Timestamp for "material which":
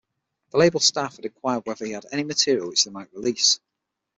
2.23-2.85